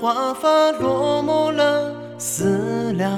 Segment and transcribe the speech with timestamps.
[0.00, 3.12] 华发落幕了思量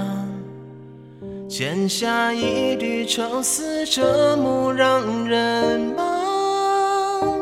[1.48, 7.36] 剪下一缕愁丝遮目让人盲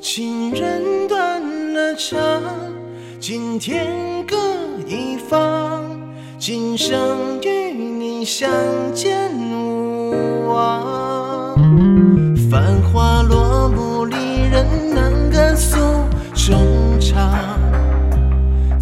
[0.00, 1.42] 情人断
[1.74, 2.42] 了肠
[3.18, 4.36] 今天各
[4.86, 5.84] 一方
[6.38, 8.48] 今生与你相
[8.94, 11.25] 见无望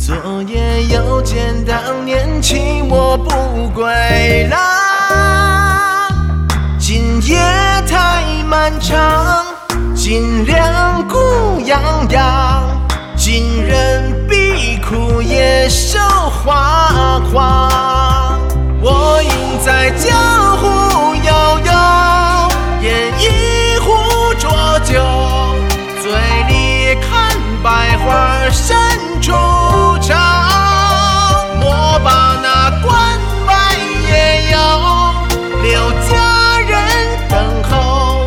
[0.06, 4.60] 昨夜又见当年弃我不归郎，
[6.78, 7.38] 今夜
[7.88, 9.46] 太漫长，
[9.94, 11.16] 尽量孤
[11.64, 11.80] 洋
[12.10, 14.13] 洋，今人
[35.84, 36.72] 有，佳人
[37.28, 38.26] 等候。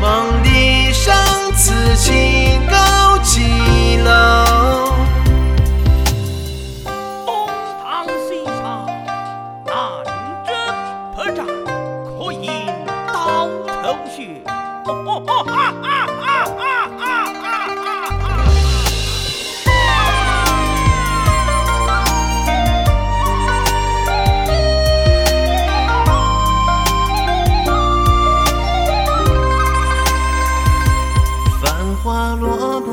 [0.00, 1.14] 梦里生
[1.56, 4.10] 此情高几楼？
[7.82, 8.86] 唐先生，
[9.64, 9.72] 南
[10.46, 10.48] 征
[11.16, 11.46] 北战，
[12.18, 12.50] 可饮
[13.12, 13.48] 刀
[13.82, 14.42] 头血。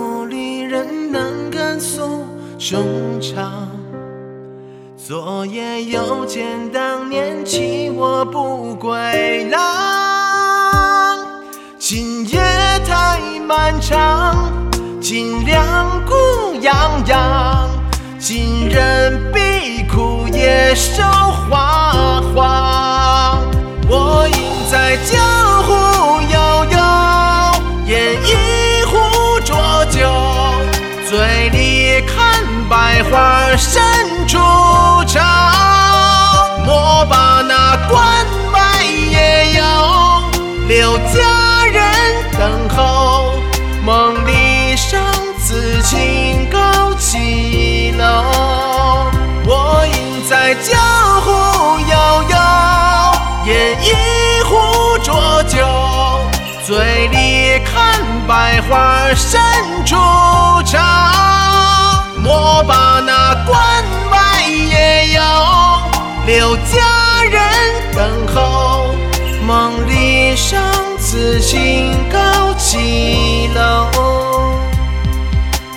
[0.07, 2.25] 落幕，离人难敢诉
[2.57, 3.67] 衷肠。
[4.95, 11.19] 昨夜又见当年弃我不归郎，
[11.77, 12.39] 今夜
[12.85, 14.51] 太漫长，
[15.01, 15.65] 尽量
[16.05, 16.13] 孤
[16.61, 17.69] 洋洋，
[18.17, 21.03] 今人必哭夜守
[21.49, 21.66] 花
[32.69, 33.81] 百花深
[34.27, 34.37] 处
[35.05, 35.23] 长。
[36.65, 39.63] 莫把那关外野游，
[40.67, 41.83] 留佳人
[42.37, 43.33] 等候。
[43.85, 45.01] 梦里生
[45.39, 48.03] 此情高几楼？
[49.45, 50.77] 我应在江
[51.21, 51.31] 湖
[51.79, 52.35] 悠悠，
[53.45, 55.57] 饮一壶浊酒，
[56.65, 59.39] 醉里看百花深
[59.85, 59.95] 处
[60.65, 61.16] 长。
[62.29, 63.55] 我把那关
[64.11, 65.21] 外野游，
[66.25, 67.39] 留佳人
[67.95, 68.93] 等候。
[69.45, 70.57] 梦里殇
[70.99, 73.87] 此情高几楼？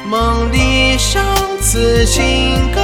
[0.04, 1.20] 梦里殇
[1.60, 2.80] 此情高